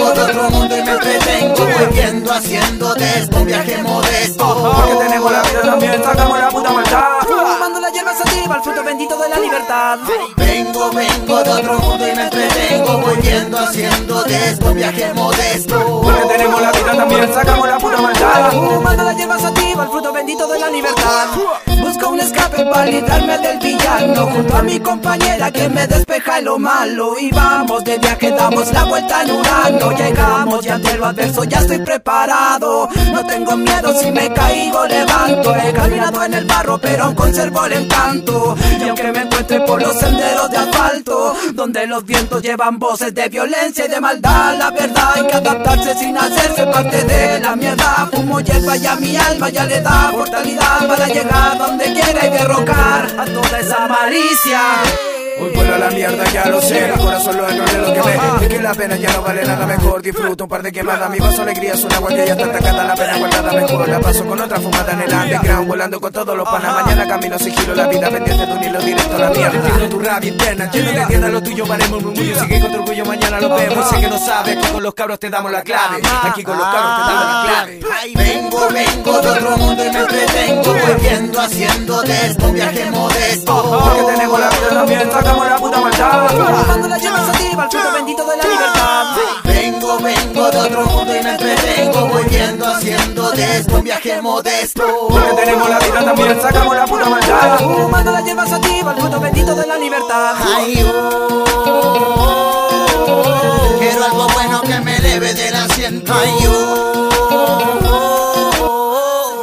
Vengo, 0.00 0.14
vengo 0.14 0.14
de 0.14 0.22
otro 0.22 0.50
mundo 0.50 0.76
y 0.76 0.82
me 0.82 0.92
entretengo 0.92 1.66
Volviendo, 1.80 2.32
haciendo 2.32 2.94
de 2.94 3.18
esto 3.18 3.36
un 3.38 3.46
viaje 3.46 3.82
modesto. 3.82 4.72
Porque 4.76 5.04
tenemos 5.04 5.32
la 5.32 5.42
vida 5.42 5.62
también, 5.62 6.02
sacamos 6.02 6.38
la 6.38 6.48
puta 6.48 6.72
maldad. 6.72 7.02
Fumando 7.26 7.80
la 7.80 7.90
hierba 7.90 8.14
sativa, 8.14 8.56
el 8.56 8.62
fruto 8.62 8.84
bendito 8.84 9.16
de 9.18 9.28
la 9.28 9.38
libertad. 9.38 9.98
Vengo, 10.36 10.90
vengo 10.90 11.42
de 11.42 11.50
otro 11.50 11.78
mundo 11.78 12.08
y 12.08 12.14
me 12.14 12.22
entretengo 12.22 12.98
Volviendo, 12.98 13.58
haciendo 13.58 14.22
de 14.24 14.50
esto 14.50 14.66
un 14.66 14.74
viaje 14.74 15.14
modesto. 15.14 16.00
Porque 16.02 16.24
tenemos 16.26 16.60
la 16.60 16.72
vida 16.72 16.96
también, 16.96 17.34
sacamos 17.34 17.68
la 17.68 17.78
puta 17.78 18.00
maldad. 18.00 18.50
Fumando 18.52 19.02
la 19.04 19.12
hierba 19.12 19.38
sativa, 19.38 19.84
el 19.84 19.90
fruto 19.90 20.12
bendito 20.12 20.46
de 20.46 20.58
la 20.58 20.70
libertad 20.70 21.28
Busco 21.90 22.10
un 22.10 22.20
escape 22.20 22.64
para 22.66 22.86
librarme 22.86 23.36
del 23.38 23.58
villano. 23.58 24.26
Junto 24.26 24.56
a 24.56 24.62
mi 24.62 24.78
compañera 24.78 25.50
que 25.50 25.68
me 25.68 25.88
despeja 25.88 26.40
lo 26.40 26.56
malo. 26.56 27.18
Y 27.18 27.32
vamos 27.32 27.82
de 27.82 27.98
viaje, 27.98 28.30
damos 28.30 28.72
la 28.72 28.84
vuelta 28.84 29.22
en 29.22 29.32
Urano. 29.32 29.90
Llegamos 29.90 30.64
ya 30.64 30.74
ante 30.74 30.96
lo 30.96 31.06
adverso, 31.06 31.42
ya 31.42 31.58
estoy 31.58 31.78
preparado. 31.78 32.88
No 33.12 33.26
tengo 33.26 33.56
miedo, 33.56 33.92
si 34.00 34.12
me 34.12 34.32
caigo 34.32 34.86
levanto. 34.86 35.56
He 35.56 35.72
caminado 35.72 36.22
en 36.22 36.34
el 36.34 36.44
barro 36.44 36.78
pero 36.78 37.04
aún 37.06 37.16
conservo 37.16 37.66
el 37.66 37.72
encanto. 37.72 38.56
Y 38.78 38.88
aunque 38.88 39.10
me 39.10 39.22
encuentre 39.22 39.60
por 39.62 39.82
los 39.82 39.98
senderos 39.98 40.50
de 40.50 40.56
asfalto 40.58 41.34
Donde 41.54 41.86
los 41.86 42.04
vientos 42.04 42.40
llevan 42.40 42.78
voces 42.78 43.14
de 43.14 43.28
violencia 43.28 43.86
y 43.86 43.88
de 43.88 44.00
maldad 44.00 44.56
La 44.56 44.70
verdad 44.70 45.12
hay 45.16 45.26
que 45.26 45.34
adaptarse 45.34 45.94
sin 45.96 46.16
hacerse 46.16 46.66
parte 46.66 47.04
de 47.04 47.40
la 47.40 47.56
mierda. 47.56 48.08
Fumo 48.12 48.40
hierba 48.40 48.76
y 48.76 48.86
a 48.86 48.96
mi 48.96 49.16
alma 49.16 49.48
ya 49.48 49.64
le 49.64 49.80
da 49.80 50.10
fortalidad 50.12 50.86
Para 50.86 51.06
llegar 51.08 51.58
donde 51.58 51.79
quiera 51.84 52.26
y 52.26 52.30
derrocar 52.30 53.06
a 53.18 53.24
toda 53.24 53.60
esa 53.60 53.88
malicia 53.88 54.60
Hoy 55.40 55.50
vuelo 55.54 55.74
a 55.74 55.78
la 55.78 55.90
mierda, 55.90 56.24
ya 56.32 56.44
lo 56.46 56.60
sé. 56.60 56.92
Mi 56.94 57.02
corazón 57.02 57.36
lo 57.36 57.48
es 57.48 57.56
lo 57.56 57.94
que 57.94 58.00
ve. 58.02 58.18
Es 58.42 58.48
que 58.48 58.60
la 58.60 58.74
pena 58.74 58.96
ya 58.96 59.12
no 59.12 59.22
vale 59.22 59.44
nada 59.44 59.66
mejor. 59.66 60.02
Disfruto 60.02 60.44
un 60.44 60.50
par 60.50 60.62
de 60.62 60.72
quemadas. 60.72 61.10
Mi 61.10 61.18
vaso 61.18 61.42
alegría 61.42 61.72
es 61.72 61.84
un 61.84 61.92
agua 61.92 62.08
que 62.10 62.26
ya 62.26 62.32
está 62.32 62.44
atacada. 62.44 62.84
La 62.84 62.94
pena 62.94 63.18
guardada 63.18 63.52
mejor. 63.52 63.88
La 63.88 64.00
paso 64.00 64.26
con 64.26 64.40
otra 64.40 64.60
fumada 64.60 64.92
en 64.92 65.00
el 65.00 65.12
underground. 65.12 65.68
Volando 65.68 66.00
con 66.00 66.12
todos 66.12 66.36
los 66.36 66.48
panas. 66.48 66.84
Mañana 66.84 67.08
camino 67.08 67.38
sigilo. 67.38 67.74
La 67.74 67.86
vida 67.86 68.10
pendiente 68.10 68.46
de 68.46 68.52
un 68.52 68.64
hilo 68.64 68.80
directo 68.80 69.16
a 69.16 69.18
la 69.18 69.30
mierda. 69.30 69.56
Entiendo 69.56 69.88
tu 69.88 69.98
rabia 69.98 70.30
interna. 70.30 70.70
Lleno 70.70 70.92
de 70.92 71.06
tienda 71.06 71.28
lo 71.28 71.42
tuyo. 71.42 71.66
Varemos 71.66 72.02
murmullo. 72.02 72.40
Sigue 72.40 72.60
con 72.60 72.72
tu 72.72 72.78
orgullo. 72.80 73.04
Mañana 73.06 73.40
lo 73.40 73.56
vemos. 73.56 73.88
Sé 73.88 74.00
que 74.00 74.08
no 74.08 74.18
sabes 74.18 74.56
que 74.56 74.72
con 74.72 74.82
los 74.82 74.94
cabros 74.94 75.18
te 75.18 75.30
damos 75.30 75.50
la 75.50 75.62
clave. 75.62 76.02
Aquí 76.22 76.42
con 76.42 76.58
los 76.58 76.66
cabros 76.66 76.96
te 76.96 77.12
damos 77.12 77.24
la 77.24 77.42
clave. 77.44 77.80
Vengo, 78.14 78.68
vengo 78.70 79.20
de 79.20 79.28
otro 79.28 79.56
mundo 79.56 79.84
y 79.84 79.90
me 79.90 79.98
entretengo 80.00 80.74
Volviendo, 80.74 81.40
haciendo 81.40 82.02
de 82.02 82.26
esto 82.26 82.46
un 82.46 82.54
viaje 82.54 82.90
modesto 82.90 83.80
Porque 83.84 84.12
tenemos 84.12 84.40
la 84.40 84.48
vida 84.48 84.68
también. 84.70 85.10
Sacamos 85.30 85.48
la 85.48 85.56
puta 85.58 85.80
maldad. 85.80 86.28
Fumando 86.28 86.88
la 86.88 86.98
llama 86.98 87.26
sativa. 87.26 87.64
El 87.64 87.70
fruto 87.70 87.92
bendito 87.94 88.24
de 88.24 88.36
la 88.36 88.42
libertad. 88.42 89.06
Vengo, 89.44 89.98
vengo 89.98 90.50
de 90.50 90.58
otro 90.58 90.84
mundo 90.86 91.16
y 91.16 91.22
me 91.22 91.30
entretengo 91.30 92.06
Volviendo, 92.08 92.66
haciendo 92.66 93.30
de 93.30 93.58
esto 93.58 93.76
un 93.76 93.84
viaje 93.84 94.20
modesto 94.22 94.82
Porque 95.08 95.32
tenemos 95.36 95.68
la 95.68 95.78
vida 95.78 96.04
también, 96.04 96.40
sacamos 96.40 96.74
la 96.74 96.86
pura 96.86 97.08
maldad 97.10 97.58
Fumando 97.58 98.10
la 98.10 98.20
hierba 98.22 98.46
sativa, 98.46 98.92
el 98.92 99.00
fruto 99.00 99.20
bendito 99.20 99.54
de 99.54 99.66
la 99.66 99.76
libertad 99.76 100.34
Ay, 100.56 100.82
oh, 100.94 101.44
quiero 103.78 104.04
algo 104.04 104.26
bueno 104.32 104.62
que 104.62 104.80
me 104.80 104.96
eleve 104.96 105.34
del 105.34 105.54
asiento. 105.54 106.12
Ay, 106.14 106.32
oh, 106.48 107.10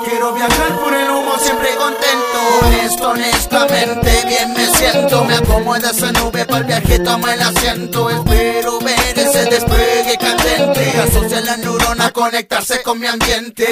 quiero 0.05 0.33
viajar 0.33 0.79
por 0.79 0.93
el 0.93 1.09
humo 1.09 1.33
siempre 1.39 1.75
contento. 1.75 2.39
Honesto, 2.61 3.09
honestamente, 3.09 4.16
siento. 4.91 5.23
Me 5.25 5.35
acomoda 5.35 5.91
esa 5.91 6.11
nube 6.11 6.45
para 6.45 6.59
el 6.59 6.63
viaje, 6.65 6.99
toma 6.99 7.33
el 7.33 7.41
asiento. 7.41 8.09
Espero 8.09 8.79
ver 8.79 9.19
ese 9.19 9.45
despegue 9.45 10.17
candente. 10.19 10.99
Asocia 10.99 11.41
la 11.41 11.57
neurona, 11.57 12.11
conectarse 12.11 12.81
con 12.83 12.99
mi 12.99 13.07
ambiente. 13.07 13.65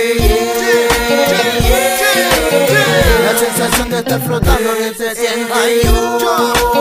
La 3.24 3.40
sensación 3.40 3.90
de 3.90 4.00
estar 4.00 4.22
flotando 4.22 4.70
se 4.98 5.16
siente. 5.16 6.75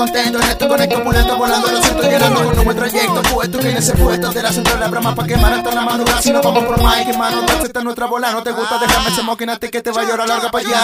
Contento, 0.00 0.40
en 0.40 0.48
esto 0.48 0.66
conecto, 0.66 1.02
pulento, 1.02 1.36
volando 1.36 1.70
Lo 1.70 1.82
siento 1.82 2.02
llegando 2.02 2.44
con 2.44 2.58
un 2.58 2.64
buen 2.64 2.76
trayecto. 2.76 3.22
Puesto 3.22 3.58
que 3.58 3.70
en 3.70 3.76
ese 3.76 3.92
puesto 3.92 4.32
de 4.32 4.42
la 4.42 4.52
central 4.52 4.80
la 4.80 4.88
brama 4.88 5.14
Pa' 5.14 5.26
quemar 5.26 5.52
hasta 5.52 5.74
la 5.74 5.82
madrugada. 5.82 6.22
Si 6.22 6.32
no 6.32 6.40
vamos 6.40 6.64
por 6.64 6.82
Mike, 6.82 7.10
hermano, 7.10 7.42
dulce 7.42 7.66
está 7.66 7.82
nuestra 7.82 8.06
bola. 8.06 8.32
No 8.32 8.42
te 8.42 8.52
gusta, 8.52 8.78
déjame 8.78 9.10
ese 9.10 9.22
mocking 9.22 9.50
a 9.50 9.58
ti 9.58 9.68
que 9.68 9.82
te 9.82 9.90
va 9.90 10.00
a 10.00 10.04
llorar 10.04 10.28
larga 10.28 10.50
pa' 10.50 10.58
allá. 10.58 10.82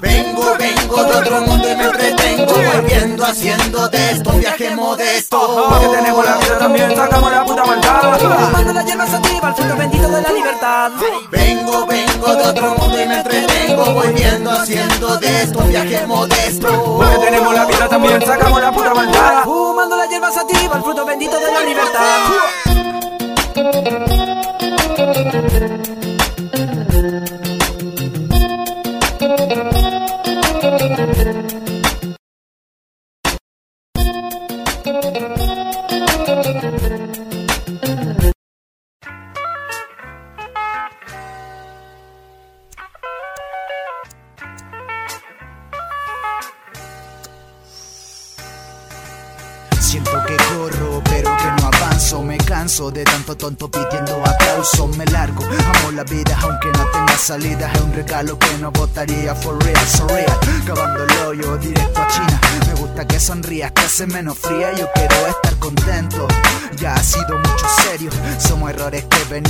Vengo, 0.00 0.56
vengo 0.58 1.04
de 1.04 1.14
otro 1.14 1.40
mundo 1.42 1.70
y 1.70 1.76
me 1.76 1.84
entretengo 1.84 2.54
Haciendo 3.24 3.88
de 3.88 4.10
esto 4.10 4.30
un 4.30 4.40
viaje 4.40 4.74
modesto. 4.74 5.66
Porque 5.68 5.86
tenemos 5.96 6.24
la 6.24 6.36
vida 6.36 6.58
también, 6.58 6.96
sacamos 6.96 7.30
la 7.30 7.44
puta 7.44 7.64
maldad. 7.64 8.18
Fumando 8.18 8.72
la 8.72 8.82
hierba 8.82 9.06
sativa, 9.06 9.48
el 9.48 9.54
fruto 9.54 9.76
bendito 9.76 10.08
de 10.08 10.22
la 10.22 10.32
libertad. 10.32 10.92
Vengo, 11.30 11.86
vengo 11.86 12.36
de 12.36 12.42
otro 12.44 12.74
mundo 12.74 13.02
y 13.02 13.06
me 13.06 13.16
entretengo 13.18 13.84
Volviendo, 13.94 14.50
haciendo 14.50 15.16
de 15.18 15.42
esto 15.42 15.58
un 15.58 15.68
viaje 15.68 16.06
modesto. 16.06 16.96
Porque 16.96 17.18
tenemos 17.24 17.54
la 17.54 17.64
vida 17.64 17.88
también, 17.88 18.20
sacamos 18.24 18.60
la 18.60 18.72
pura 18.72 18.94
maldad. 18.94 19.44
Fumando 19.44 19.96
la 19.96 20.06
hierba 20.06 20.30
sativa, 20.30 20.76
el 20.76 20.82
fruto 20.82 21.04
bendito 21.04 21.38
de 21.38 21.52
la 21.52 21.62
libertad 21.62 22.66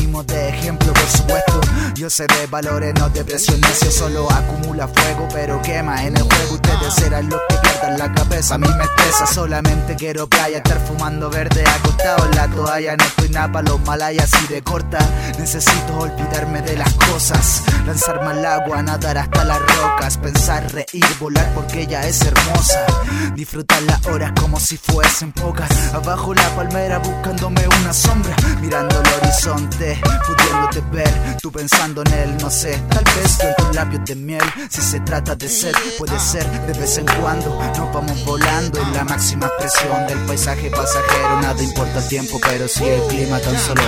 de 0.07 0.49
ejemplo, 0.49 0.93
por 0.93 1.09
supuesto. 1.09 1.61
Yo 1.95 2.09
sé 2.09 2.27
de 2.27 2.47
valores, 2.47 2.95
no 2.95 3.09
de 3.09 3.25
presión. 3.25 3.61
solo 3.91 4.31
acumula 4.31 4.87
fuego, 4.87 5.27
pero 5.33 5.61
quema 5.63 6.05
en 6.05 6.17
el 6.17 6.23
juego. 6.23 6.55
Ustedes 6.55 6.95
serán 6.95 7.29
los 7.29 7.41
que 7.49 7.57
pierdan 7.57 7.99
la 7.99 8.13
cabeza. 8.13 8.55
A 8.55 8.59
mí 8.59 8.69
me 8.69 8.85
estresa, 8.85 9.27
solamente 9.27 9.97
quiero 9.97 10.29
playa. 10.29 10.59
Estar 10.59 10.79
fumando 10.87 11.29
verde 11.29 11.65
acostado 11.67 12.25
en 12.27 12.37
la 12.37 12.49
toalla. 12.49 12.97
No 12.97 13.05
estoy 13.05 13.29
nada 13.31 13.51
para 13.51 13.69
los 13.69 13.81
malayas 13.81 14.31
y 14.45 14.53
de 14.53 14.63
corta. 14.63 14.99
Necesito 15.39 15.99
olvidarme 15.99 16.63
de 16.63 16.77
las 16.77 16.93
cosas. 16.95 17.63
Lanzarme 17.85 18.31
al 18.31 18.47
agua, 18.47 18.83
nadar 18.83 19.19
hasta 19.19 19.45
las 19.45 19.59
rocas. 19.59 20.19
Pensar, 20.19 20.73
reír, 20.73 21.07
volar 21.19 21.53
porque 21.55 21.83
ella 21.83 22.07
es 22.07 22.21
hermosa. 22.23 22.87
Disfrutar 23.35 23.83
las 23.83 24.07
horas 24.07 24.33
como 24.41 24.61
si 24.61 24.77
fuesen 24.77 25.33
pocas. 25.33 25.71
Abajo 25.93 26.33
la 26.33 26.49
palmera 26.55 26.99
buscándome 26.99 27.67
una 27.81 27.93
sombra. 27.93 28.37
Mirando 28.61 29.01
el 29.01 29.07
horizonte, 29.15 29.96
pudiéndote 30.27 30.81
ver. 30.93 31.37
Tú 31.41 31.51
pensando 31.53 32.03
en 32.03 32.13
él, 32.13 32.37
no 32.41 32.51
sé. 32.51 32.81
Tal 32.91 33.05
vez 33.05 33.39
yo 33.39 33.49
en 33.49 33.55
tus 33.57 33.75
labios 33.75 34.05
de 34.05 34.15
miel. 34.15 34.43
Si 34.69 34.81
se 34.83 35.01
trata 35.01 35.35
de 35.35 35.49
ser, 35.49 35.75
puede 35.99 36.19
ser 36.19 36.49
de 36.67 36.79
vez 36.79 36.99
en 36.99 37.07
cuando. 37.21 37.59
Nos 37.77 37.93
vamos 37.93 38.25
volando 38.25 38.81
en 38.81 38.93
la 38.93 39.05
máxima 39.05 39.47
expresión 39.47 40.07
del 40.07 40.19
paisaje 40.27 40.71
pasajero. 40.71 41.41
Nada 41.41 41.63
importa 41.63 41.99
el 41.99 42.09
tiempo, 42.09 42.41
pero 42.43 42.69
si 42.69 42.85
el 42.85 43.03
clima 43.09 43.39
tan 43.41 43.59
solo. 43.59 43.83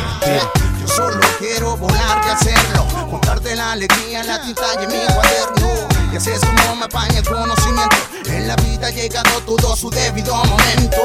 Yo 0.80 0.88
solo 0.88 1.20
quiero 1.38 1.76
volar 1.76 2.20
y 2.26 2.30
hacerlo. 2.30 2.86
Contarte 3.10 3.54
la 3.54 3.72
alegría, 3.72 4.22
la 4.24 4.40
tinta 4.42 4.62
y 4.80 4.84
en 4.84 4.90
mi 4.90 5.14
cuaderno. 5.14 5.97
Y 6.18 6.20
así 6.20 6.30
es 6.30 6.40
como 6.40 6.74
me 6.74 6.86
apaña 6.86 7.18
el 7.18 7.24
conocimiento. 7.24 7.96
En 8.26 8.48
la 8.48 8.56
vida 8.56 8.88
ha 8.88 8.90
llegado 8.90 9.40
todo 9.46 9.76
su 9.76 9.88
debido 9.88 10.34
momento. 10.34 10.96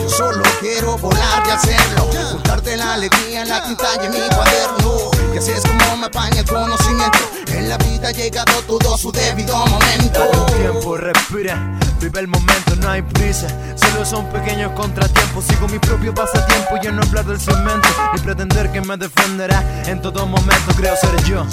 Yo 0.00 0.08
solo 0.08 0.44
quiero 0.60 0.96
volar 0.96 1.42
y 1.44 1.50
hacerlo. 1.50 2.08
Contarte 2.30 2.76
la 2.76 2.94
alegría, 2.94 3.44
la 3.46 3.64
tinta 3.64 3.88
y 4.00 4.06
en 4.06 4.12
mi 4.12 4.20
cuaderno. 4.28 5.10
Y 5.34 5.38
así 5.38 5.50
es 5.50 5.62
como 5.62 5.96
me 5.96 6.06
apaña 6.06 6.38
el 6.38 6.46
conocimiento. 6.46 7.18
En 7.48 7.68
la 7.68 7.78
vida 7.78 8.08
ha 8.08 8.12
llegado 8.12 8.52
todo 8.68 8.96
su 8.96 9.10
debido 9.10 9.56
momento. 9.66 10.20
Dale 10.20 10.52
tiempo, 10.52 10.96
respira, 10.96 11.78
vive 12.00 12.20
el 12.20 12.28
momento, 12.28 12.76
no 12.76 12.90
hay 12.90 13.02
prisa. 13.02 13.48
Solo 13.74 14.06
son 14.06 14.26
pequeños 14.26 14.70
contratiempos. 14.76 15.46
Sigo 15.46 15.66
mi 15.66 15.80
propio 15.80 16.14
pasatiempo 16.14 16.76
y 16.80 16.92
no 16.92 17.02
hablar 17.02 17.24
del 17.24 17.40
cemento. 17.40 17.88
Y 18.16 18.20
pretender 18.20 18.70
que 18.70 18.80
me 18.80 18.96
defenderá 18.96 19.64
en 19.86 20.00
todo 20.00 20.26
momento. 20.26 20.72
Creo 20.76 20.94
ser 20.96 21.24
yo, 21.24 21.44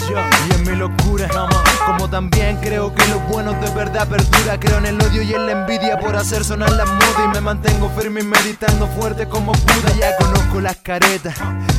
y 0.49 0.53
en 0.53 0.69
mi 0.69 0.75
locura. 0.75 1.27
Como 1.85 2.09
también 2.09 2.57
creo 2.57 2.93
que 2.93 3.06
lo 3.07 3.19
bueno 3.21 3.53
de 3.53 3.69
verdad 3.71 4.07
perdura. 4.07 4.59
Creo 4.59 4.77
en 4.77 4.85
el 4.85 5.01
odio 5.01 5.21
y 5.21 5.33
en 5.33 5.45
la 5.45 5.51
envidia 5.53 5.99
por 5.99 6.15
hacer 6.15 6.43
sonar 6.43 6.71
la 6.71 6.85
moda. 6.85 7.25
Y 7.25 7.27
me 7.29 7.41
mantengo 7.41 7.89
firme 7.89 8.21
y 8.21 8.23
meditando 8.23 8.87
fuerte 8.87 9.27
como 9.27 9.51
puda. 9.51 9.93
Ya 9.99 10.15
conozco 10.17 10.61
las 10.61 10.77
caretas 10.77 11.35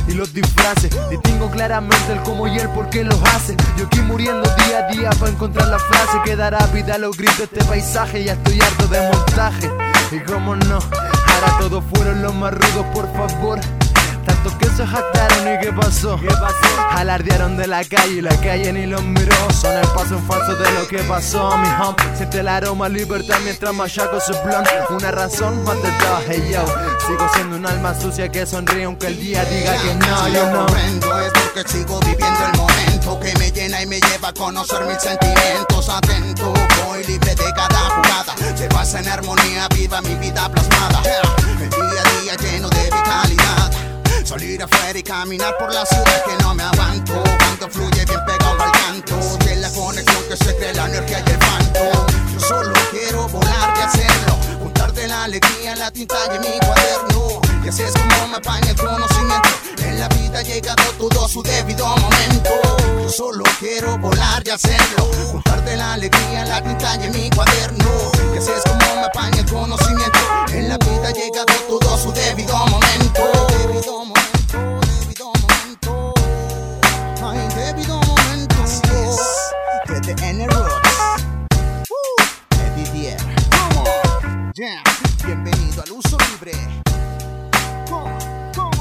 y 0.07 0.13
los 0.13 0.33
disfraces. 0.33 0.91
Distingo 1.09 1.49
claramente 1.49 2.13
el 2.13 2.19
cómo 2.21 2.47
y 2.47 2.57
el 2.57 2.69
por 2.69 2.89
qué 2.89 3.03
los 3.03 3.21
hace. 3.33 3.55
Yo 3.77 3.85
aquí 3.85 4.01
muriendo 4.01 4.49
día 4.65 4.87
a 4.87 4.91
día 4.91 5.09
para 5.11 5.31
encontrar 5.31 5.67
la 5.67 5.79
frase 5.79 6.17
que 6.25 6.35
dará 6.35 6.65
vida 6.67 6.95
a 6.95 6.97
los 6.97 7.17
gritos 7.17 7.37
de 7.37 7.43
este 7.43 7.63
paisaje. 7.65 8.23
Ya 8.23 8.33
estoy 8.33 8.59
harto 8.61 8.87
de 8.87 9.01
montaje. 9.11 9.69
Y 10.11 10.19
como 10.21 10.55
no, 10.55 10.75
ahora 10.75 11.57
todos 11.59 11.83
fueron 11.93 12.21
los 12.21 12.33
más 12.33 12.53
rudos, 12.53 12.85
por 12.93 13.11
favor. 13.13 13.59
Tanto 14.25 14.57
que 14.57 14.65
se 14.67 14.85
jactaron 14.85 15.47
y 15.53 15.59
qué 15.59 15.73
pasó. 15.73 16.19
¿Qué 16.19 16.27
pasó? 16.27 16.89
Alardearon 16.91 17.57
de 17.57 17.67
la 17.67 17.83
calle 17.83 18.13
y 18.13 18.21
la 18.21 18.35
calle 18.41 18.73
ni 18.73 18.85
los 18.85 19.03
miró. 19.03 19.35
Son 19.53 19.75
el 19.75 19.87
paso 19.89 20.15
en 20.15 20.27
falso 20.27 20.55
de 20.55 20.71
lo 20.71 20.87
que 20.87 20.99
pasó, 20.99 21.57
mi 21.57 21.67
home. 21.67 21.95
Siente 22.17 22.39
el 22.39 22.47
aroma 22.47 22.89
libertad 22.89 23.37
mientras 23.43 23.73
machaco 23.73 24.19
su 24.19 24.33
plan. 24.43 24.63
Una 24.89 25.11
razón 25.11 25.63
más 25.63 25.81
de 25.81 25.89
hey 26.27 26.51
yo. 26.51 26.65
Sigo 27.07 27.27
siendo 27.33 27.57
un 27.57 27.65
alma 27.65 27.99
sucia 27.99 28.29
que 28.29 28.45
sonríe 28.45 28.85
aunque 28.85 29.07
el 29.07 29.19
día 29.19 29.43
diga 29.45 29.73
que 29.81 29.95
no, 29.95 30.27
yo 30.29 30.49
no. 30.51 30.67
es 30.67 31.33
porque 31.33 31.69
sigo 31.69 31.99
viviendo 32.01 32.45
el 32.51 32.57
momento 32.57 33.19
que 33.19 33.33
me 33.37 33.51
llena 33.51 33.81
y 33.81 33.85
me 33.85 33.99
lleva 33.99 34.29
a 34.29 34.33
conocer 34.33 34.85
mis 34.85 35.01
sentimientos. 35.01 35.89
Atento, 35.89 36.53
voy 36.85 37.03
libre 37.05 37.35
de 37.35 37.53
cada 37.53 37.89
jugada. 37.89 38.35
Se 38.55 38.67
basa 38.69 38.99
en 38.99 39.07
armonía, 39.07 39.67
viva 39.75 40.01
mi 40.01 40.15
vida 40.15 40.49
plasmada. 40.49 41.01
El 41.03 41.69
día 41.69 42.01
a 42.01 42.21
día 42.21 42.35
lleno 42.37 42.69
de 42.69 42.83
vitalidad. 42.83 43.78
Salir 44.29 44.61
afuera 44.61 44.99
y 44.99 45.01
caminar 45.01 45.57
por 45.57 45.73
la 45.73 45.83
ciudad 45.87 46.23
que 46.23 46.43
no 46.43 46.53
me 46.53 46.61
aguanto. 46.61 47.23
Cuando 47.39 47.67
fluye 47.67 48.05
bien 48.05 48.19
pegado 48.27 48.61
al 48.61 48.71
canto. 48.73 49.15
De 49.43 49.55
la 49.55 49.71
conexión 49.71 50.23
que 50.29 50.37
se 50.37 50.55
cree 50.55 50.71
la 50.75 50.85
energía 50.85 51.23
y 51.25 51.31
el 51.31 51.37
fanto. 51.39 52.05
Yo 52.33 52.39
solo 52.39 52.73
quiero 52.91 53.27
volar 53.27 53.73
y 53.75 53.81
hacerlo. 53.81 54.37
Juntarte 54.59 55.07
la 55.07 55.23
alegría, 55.23 55.75
la 55.77 55.89
tinta 55.89 56.15
y 56.27 56.37
mi 56.37 56.59
cuaderno. 56.59 57.41
Y 57.65 57.69
así 57.69 57.81
es 57.81 57.91
como 57.93 58.27
me 58.27 58.37
apaña 58.37 58.69
el 58.69 58.75
conocimiento. 58.75 59.49
En 59.79 59.99
la 59.99 60.07
vida 60.09 60.37
ha 60.37 60.43
llegado 60.43 60.83
todo 60.99 61.27
su 61.27 61.41
debido 61.41 61.87
momento. 61.87 62.51
Yo 63.01 63.09
solo 63.09 63.43
quiero 63.59 63.97
volar 63.97 64.43
y 64.45 64.51
hacerlo. 64.51 65.09
Juntarte 65.31 65.75
la 65.75 65.93
alegría, 65.93 66.45
la 66.45 66.61
tinta 66.61 67.03
y 67.03 67.09
mi 67.09 67.29
cuaderno. 67.31 68.11
Y 68.35 68.37
así 68.37 68.51
es 68.51 68.61
como 68.61 68.95
me 68.95 69.05
apaña 69.05 69.39
el 69.39 69.51
conocimiento. 69.51 70.19
En 70.49 70.69
la 70.69 70.77
vida 70.77 71.07
ha 71.07 71.13
llegado 71.13 71.53
todo 71.67 71.97
su. 71.97 72.13
Debido 72.13 72.55
momento, 72.67 73.49
Yeah. 84.55 84.81
Bienvenido 85.25 85.83
al 85.83 85.91
uso 85.91 86.17
libre. 86.31 86.51
Come 87.87 88.51
come. 88.55 88.77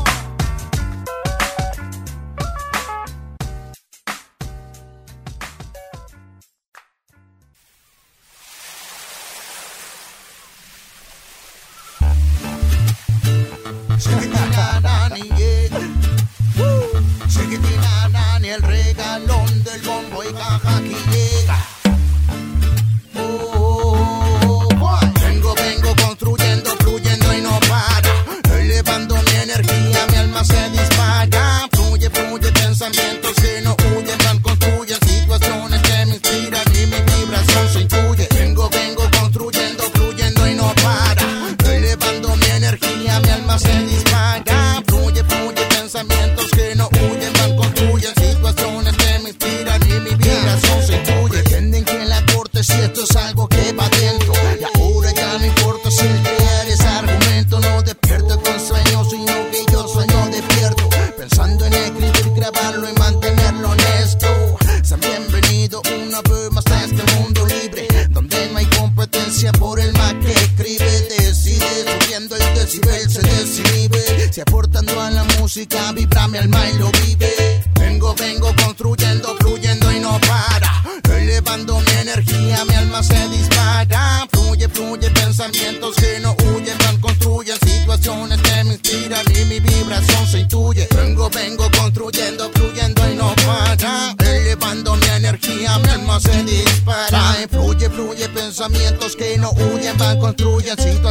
Woo. 16.56 17.02
Chiquitina 17.28 18.08
Nani, 18.08 18.48
el 18.48 18.62
regalón 18.62 19.64
del 19.64 19.82
bombo 19.82 20.24
y 20.24 20.32
caja 20.32 20.76
aquí 20.78 20.96
llega. 21.10 21.67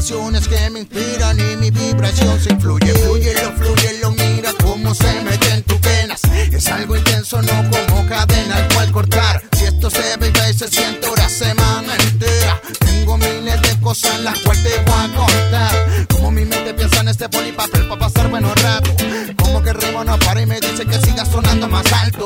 Situaciones 0.07 0.47
que 0.47 0.69
me 0.69 0.79
inspiran 0.79 1.37
y 1.37 1.57
mi 1.57 1.69
vibración 1.69 2.39
se 2.39 2.53
influye. 2.53 2.93
Fluye, 2.93 3.33
lo 3.43 3.51
fluye, 3.51 3.99
lo 4.01 4.11
mira 4.11 4.53
cómo 4.63 4.95
se 4.95 5.21
mete 5.21 5.49
en 5.51 5.63
tus 5.63 5.81
venas. 5.81 6.21
Es 6.49 6.67
algo 6.67 6.95
intenso, 6.95 7.41
no 7.41 7.69
como 7.69 8.07
cadena 8.07 8.55
al 8.55 8.73
cual 8.73 8.91
cortar. 8.93 9.43
Si 9.57 9.65
esto 9.65 9.89
se 9.89 10.15
ve 10.15 10.31
y 10.49 10.53
se 10.53 10.69
siente 10.69 11.09
una 11.09 11.27
semana 11.27 11.93
entera. 11.97 12.61
Tengo 12.79 13.17
miles 13.17 13.61
de 13.61 13.79
cosas 13.81 14.15
en 14.15 14.23
las 14.23 14.39
cuales 14.39 14.63
te 14.63 14.69
voy 14.79 14.95
a 14.97 15.13
contar. 15.13 16.07
Como 16.07 16.31
mi 16.31 16.45
mente 16.45 16.73
piensa 16.73 17.01
en 17.01 17.09
este 17.09 17.27
polipapel 17.27 17.87
para 17.89 17.99
pasar 17.99 18.29
buenos 18.29 18.55
ratos. 18.61 18.93
Como 19.35 19.61
que 19.61 19.73
ritmo 19.73 20.05
no 20.05 20.17
para 20.19 20.41
y 20.41 20.45
me 20.45 20.61
dice 20.61 20.85
que 20.85 20.99
siga 20.99 21.25
sonando 21.25 21.67
más 21.67 21.91
alto, 21.91 22.16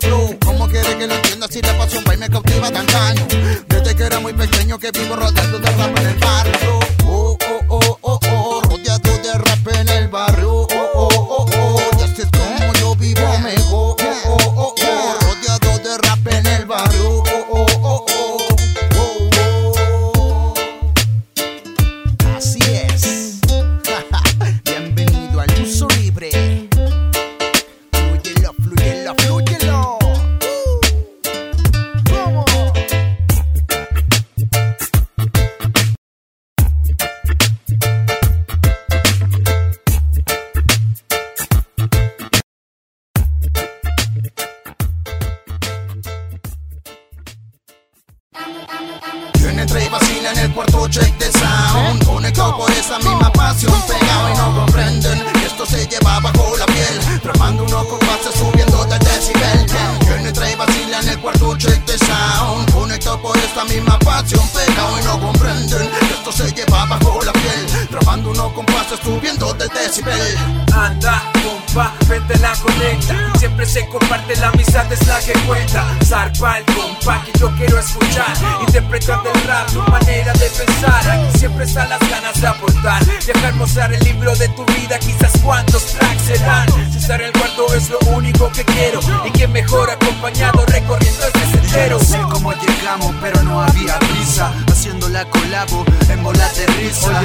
en 87.09 87.21
el 87.21 87.31
cuarto 87.33 87.73
es 87.73 87.89
lo 87.89 87.99
único 88.15 88.51
que 88.51 88.63
quiero. 88.63 88.99
Y 89.25 89.31
que 89.31 89.47
mejor 89.47 89.89
acompañado 89.89 90.65
recorriendo 90.65 91.25
este 91.25 91.57
sendero. 91.57 91.97
No 91.97 92.03
sé 92.03 92.19
cómo 92.31 92.53
llegamos, 92.53 93.15
pero 93.21 93.41
no 93.43 93.61
había 93.61 93.97
prisa. 93.99 94.53
Haciendo 94.71 95.09
la 95.09 95.25
colabo 95.25 95.85
en 96.09 96.23
bola 96.23 96.47
de 96.53 96.67
risa. 96.67 97.21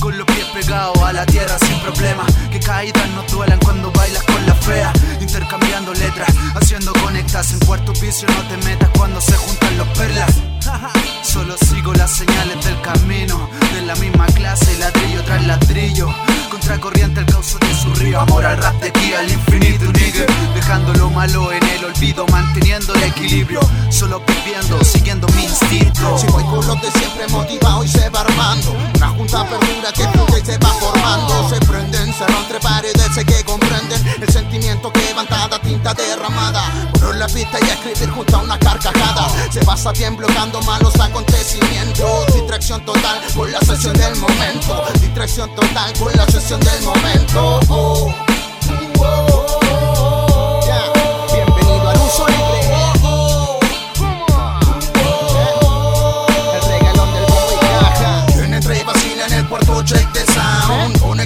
Con 0.00 0.16
los 0.16 0.26
pies 0.26 0.46
pegados 0.54 0.98
a 1.02 1.12
la 1.12 1.26
tierra 1.26 1.58
sin 1.58 1.78
problema. 1.80 2.24
Que 2.50 2.60
caídas 2.60 3.08
no 3.10 3.22
duelan 3.24 3.58
cuando 3.60 3.90
bailas 3.92 4.22
con 4.24 4.46
la 4.46 4.54
fea. 4.54 4.92
Intercambiando 5.20 5.92
letras, 5.94 6.28
haciendo 6.54 6.92
conectas. 6.94 7.52
En 7.52 7.60
cuarto 7.60 7.92
piso 7.92 8.26
no 8.26 8.48
te 8.48 8.56
metas 8.64 8.90
cuando 8.96 9.20
se 9.20 9.36
juntan 9.36 9.78
los 9.78 9.88
perlas. 9.88 10.32
Solo 11.22 11.56
sigo 11.56 11.92
las 11.94 12.10
señales 12.10 12.64
del 12.64 12.80
camino. 12.82 13.48
De 13.74 13.82
la 13.82 13.94
misma 13.96 14.26
clase, 14.26 14.78
ladrillo 14.78 15.22
tras 15.24 15.46
ladrillo. 15.46 16.08
Contracorriente 16.50 17.20
el 17.20 17.26
cauce 17.26 17.58
de 17.58 17.74
su 17.74 17.94
río. 17.94 18.20
Amor 18.20 18.44
al 18.44 18.56
rap 18.58 18.74
de 18.80 18.88
aquí 18.88 19.12
al 19.14 19.30
infinito, 19.30 19.84
nigga. 19.92 20.26
Dejando 20.54 20.92
lo 20.94 21.10
malo 21.10 21.52
en 21.52 21.62
el 21.64 21.84
olvido, 21.84 22.26
manteniendo 22.28 22.94
el 22.94 23.02
equilibrio. 23.04 23.60
Solo 23.90 24.22
viviendo, 24.26 24.82
siguiendo 24.84 25.26
mi 25.28 25.44
instinto. 25.44 26.18
Si 26.18 26.26
voy 26.26 26.44
con 26.44 26.66
los 26.66 26.80
de 26.82 26.90
siempre 26.92 27.28
motivado 27.28 27.84
y 27.84 27.88
se 27.88 28.08
va 28.10 28.20
armando 28.20 28.76
Una 28.96 29.08
junta 29.08 29.44
perdura 29.44 29.92
que 29.92 30.06
fluye 30.08 30.40
y 30.42 30.46
se 30.46 30.58
va 30.58 30.68
formando 30.68 31.48
Se 31.48 31.60
prenden, 31.66 32.12
se 32.12 32.24
entre 32.24 32.60
paredes, 32.60 33.14
sé 33.14 33.24
que 33.24 33.44
comprenden 33.44 34.00
El 34.20 34.28
sentimiento 34.28 34.92
que 34.92 35.00
levantada, 35.00 35.60
tinta 35.60 35.94
derramada 35.94 36.62
Por 37.00 37.16
la 37.16 37.26
pista 37.26 37.58
y 37.60 37.64
escribir 37.64 38.10
junto 38.10 38.36
a 38.36 38.42
una 38.42 38.58
carcajada 38.58 39.28
Se 39.50 39.64
pasa 39.64 39.92
bien 39.92 40.16
bloqueando 40.16 40.57
malos 40.66 40.98
acontecimientos. 41.00 42.26
Distracción 42.34 42.84
total 42.84 43.20
con 43.34 43.50
la 43.50 43.60
sesión 43.60 43.94
del 43.94 44.14
momento. 44.16 44.84
Distracción 45.00 45.54
total 45.54 45.92
con 45.98 46.12
la 46.16 46.26
sesión 46.26 46.60
del 46.60 46.82
momento. 46.82 47.60
Oh, 47.68 48.14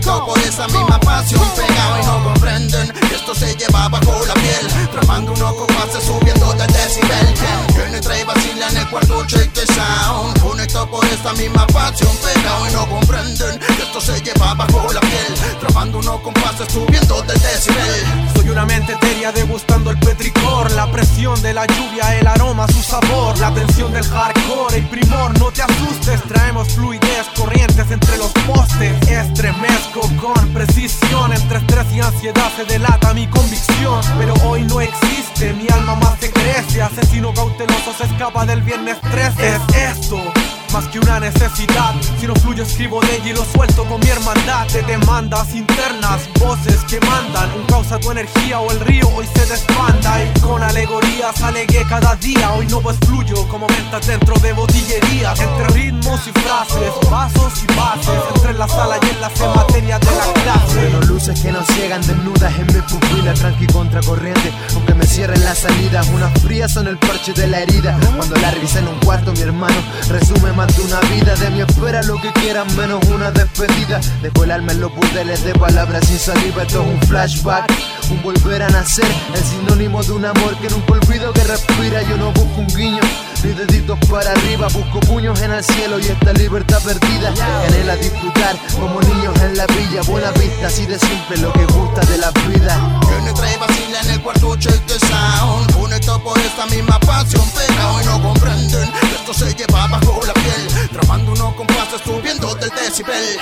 Conectado 0.03 0.27
por 0.27 0.39
esa 0.41 0.67
misma 0.67 0.99
pasión. 0.99 1.41
Pegado 1.55 2.01
y 2.03 2.07
no 2.07 2.25
comprenden 2.25 2.93
que 2.93 3.15
esto 3.15 3.35
se 3.37 3.55
lleva 3.55 3.89
bajo 3.89 4.27
la 4.27 4.35
piel. 4.35 4.89
Tramando 4.91 5.33
unos 5.33 5.55
compases 5.55 6.03
subiendo 6.03 6.53
del 6.55 6.67
decibel. 6.73 7.35
Viene 7.77 7.99
entre 7.99 8.21
y 8.21 8.25
vacila 8.25 8.69
en 8.71 8.77
el 8.79 8.89
cuarto 8.89 9.25
check 9.27 9.53
de 9.53 9.65
sound. 9.73 10.41
Conectado 10.41 10.91
por 10.91 11.05
esta 11.05 11.33
misma 11.35 11.69
pasión. 11.69 12.11
Pegado 12.17 12.69
y 12.69 12.73
no 12.73 12.89
comprenden 12.89 13.61
que 13.61 13.83
esto 13.83 14.01
se 14.01 14.21
lleva 14.23 14.55
bajo 14.55 14.93
la 14.93 15.01
piel. 15.01 15.35
Tramando 15.61 15.99
unos 15.99 16.21
compases 16.23 16.73
subiendo 16.73 17.23
del 17.23 17.41
decibel. 17.41 18.33
Soy 18.35 18.51
una 18.51 18.67
mente 18.67 18.95
etérea 18.95 19.31
degustando 19.31 19.91
el 19.91 19.99
petricor 19.99 20.71
La 20.73 20.91
presión 20.91 21.41
de 21.43 21.55
la 21.55 21.67
lluvia, 21.67 22.19
el 22.19 22.27
aroma, 22.27 22.67
su 22.69 22.83
sabor 22.83 23.39
La 23.39 23.53
tensión 23.55 23.93
del 23.93 24.05
hardcore, 24.05 24.79
el 24.79 24.89
primor, 24.89 25.39
no 25.39 25.51
te 25.53 25.63
asustes 25.63 26.23
Traemos 26.25 26.69
fluidez, 26.69 27.27
corrientes 27.37 27.91
entre 27.91 28.17
los 28.17 28.33
postes 28.33 29.09
Estremezco 29.09 29.92
con 29.93 30.49
precisión 30.55 31.33
Entre 31.33 31.59
estrés 31.59 31.87
y 31.95 32.01
ansiedad 32.01 32.51
se 32.57 32.65
delata 32.65 33.13
mi 33.15 33.27
convicción. 33.27 34.01
Pero 34.19 34.35
hoy 34.45 34.63
no 34.63 34.81
existe, 34.81 35.53
mi 35.53 35.67
alma 35.69 35.95
más 35.97 36.19
se 36.19 36.31
crece. 36.31 36.83
Asesino 36.83 37.33
cauteloso 37.35 37.93
se 37.97 38.05
escapa 38.05 38.47
del 38.47 38.63
viernes 38.63 39.01
13 39.01 39.49
Es 39.49 39.99
esto 39.99 40.52
más 40.73 40.89
que 40.89 40.99
una 40.99 41.21
necesidad. 41.21 41.95
Si 42.19 42.27
no 42.27 42.35
fluyo, 42.37 42.63
escribo 42.63 43.01
de 43.01 43.17
ella 43.17 43.31
y 43.31 43.33
lo 43.35 43.45
suelto 43.45 43.85
con 43.85 44.01
mi 44.01 44.09
hermandad. 44.09 44.67
De 44.69 44.83
demandas 44.83 45.55
internas, 45.55 46.23
voces 46.41 46.83
que 46.89 46.99
mandan. 47.01 47.51
Un 47.55 47.67
causa 47.67 47.99
tu 47.99 48.11
energía 48.11 48.61
o 48.61 48.71
el 48.71 48.81
río 48.81 49.09
hoy 49.15 49.27
se 49.35 49.47
desbanda. 49.47 50.25
Y 50.25 50.41
con 50.41 50.63
alegorías 50.63 51.41
alegué 51.43 51.85
cada 51.89 52.17
día. 52.17 52.53
Hoy 52.53 52.67
no 52.67 52.81
pues 52.81 52.97
fluyo 53.07 53.47
como 53.49 53.67
ventas 53.67 54.07
dentro 54.07 54.35
de 54.41 54.53
botillerías. 54.53 55.39
Entre 55.41 55.67
ritmos 55.69 56.21
y 56.27 56.41
frases, 56.41 56.93
pasos 57.11 57.53
y 57.63 57.75
bases. 57.75 58.23
Entre 58.35 58.55
la 58.55 58.69
sala 58.69 58.99
y 59.03 59.11
en 59.11 59.21
la 59.21 59.31
materia 59.55 59.99
de 59.99 60.07
la 60.07 60.33
clase. 60.43 60.75
Bueno, 60.75 61.01
luces 61.03 61.39
que 61.41 61.53
nos 61.53 61.67
ciegan 61.67 62.01
desnudas 62.07 62.53
en 62.59 62.67
mi 62.67 62.81
pupila, 62.83 63.35
tranqui 63.35 63.67
contracorriente, 63.67 64.53
aunque 64.75 64.95
me 64.95 65.07
cierren 65.07 65.45
las 65.45 65.59
salidas, 65.59 66.09
unas 66.09 66.33
frías 66.41 66.73
son 66.73 66.87
el 66.87 66.99
parche 66.99 67.33
de 67.33 67.47
la 67.47 67.61
herida. 67.61 67.99
Cuando 68.17 68.37
la 68.37 68.51
revisa 68.51 68.79
en 68.79 68.89
un 68.89 68.99
cuarto, 69.01 69.33
mi 69.33 69.41
hermano 69.41 69.77
resume 70.09 70.53
más 70.53 70.62
de 70.67 70.83
una 70.83 71.01
vida. 71.01 71.35
De 71.35 71.51
mi 71.51 71.61
espera 71.61 72.03
lo 72.03 72.21
que 72.21 72.33
quieran, 72.33 72.67
menos 72.77 73.05
una 73.07 73.31
despedida. 73.31 74.01
Dejo 74.23 74.45
el 74.45 74.51
alma 74.51 74.73
en 74.73 74.81
los 74.81 74.95
burdeles 74.95 75.45
de 75.45 75.55
palabras 75.55 76.07
sin 76.07 76.19
saliva. 76.19 76.63
Esto 76.63 76.83
es 76.83 76.89
un 76.89 77.01
flashback, 77.09 77.73
un 78.11 78.23
volver 78.23 78.63
a 78.63 78.69
nacer. 78.69 79.07
El 79.35 79.43
sinónimo 79.43 80.03
de 80.03 80.13
un 80.13 80.25
amor 80.25 80.57
que 80.59 80.69
nunca 80.69 80.93
olvido 80.93 81.33
que 81.33 81.45
respira. 81.45 82.03
Yo 82.03 82.17
no 82.17 82.33
busco 82.33 82.61
un 82.61 82.67
guiño, 82.69 83.01
ni 83.45 83.53
deditos 83.53 83.99
para 84.11 84.31
arriba. 84.33 84.69
Busco 84.69 85.01
puños 85.01 85.41
en 85.43 85.53
el 85.53 85.65
cielo 85.65 85.99
y 85.99 86.07
esta 86.07 86.33
libertad 86.33 86.81
perdida. 86.83 87.33
Anhela 87.67 87.97
disfrutar 87.97 88.57
como 88.79 89.01
niños 89.03 89.41
en 89.41 89.57
la 89.57 89.67
villa. 89.67 90.03
Buena 90.07 90.31
vista, 90.33 90.67
así 90.67 90.87
de 90.87 90.99
simple 90.99 91.39
lo 91.39 91.53
que 91.53 91.65
gusta 91.67 92.01
de 92.03 92.19
la 92.19 92.31
vida. 92.49 93.02
Trae 93.35 93.57
vacila 93.57 94.01
en 94.03 94.11
el 94.11 94.23
cuarto 94.23 94.57
check 94.57 94.85
de 94.87 94.99
sound 94.99 95.73
Conectado 95.75 96.23
por 96.23 96.39
esta 96.39 96.67
misma 96.67 96.99
pasión 97.01 97.45
Pegado 97.51 98.03
y 98.03 98.05
no 98.07 98.23
comprenden 98.23 98.91
esto 99.23 99.35
se 99.35 99.55
lleva 99.55 99.87
bajo 99.87 100.21
la 100.27 100.35
piel. 100.35 100.89
Tramando 100.91 101.33
unos 101.33 101.55
compases 101.55 102.01
subiendo 102.05 102.55
del 102.57 102.71
decibel 102.71 103.39